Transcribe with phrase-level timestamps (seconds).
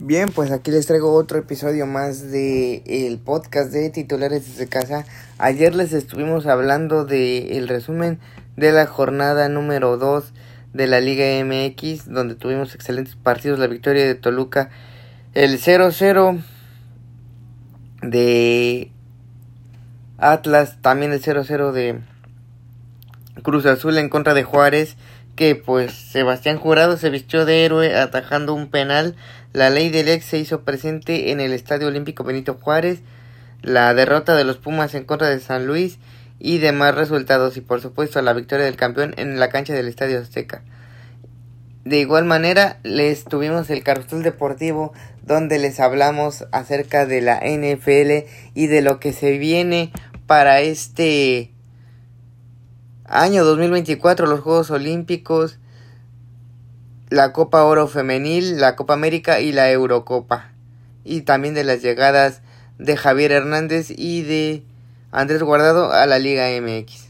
[0.00, 5.04] Bien, pues aquí les traigo otro episodio más de el podcast de titulares desde casa.
[5.38, 8.20] Ayer les estuvimos hablando de el resumen
[8.56, 10.32] de la jornada número 2
[10.72, 14.70] de la Liga MX, donde tuvimos excelentes partidos, la victoria de Toluca,
[15.34, 16.44] el 0-0
[18.00, 18.92] de
[20.16, 21.98] Atlas, también el 0-0 de
[23.42, 24.96] Cruz Azul en contra de Juárez
[25.38, 29.14] que pues Sebastián Jurado se vistió de héroe atajando un penal.
[29.52, 33.02] La ley del ex se hizo presente en el Estadio Olímpico Benito Juárez.
[33.62, 36.00] La derrota de los Pumas en contra de San Luis
[36.40, 40.18] y demás resultados y por supuesto la victoria del campeón en la cancha del Estadio
[40.18, 40.64] Azteca.
[41.84, 48.28] De igual manera les tuvimos el carrusel deportivo donde les hablamos acerca de la NFL
[48.54, 49.92] y de lo que se viene
[50.26, 51.52] para este
[53.10, 55.58] Año 2024, los Juegos Olímpicos,
[57.08, 60.50] la Copa Oro Femenil, la Copa América y la Eurocopa.
[61.04, 62.42] Y también de las llegadas
[62.76, 64.62] de Javier Hernández y de
[65.10, 67.07] Andrés Guardado a la Liga MX.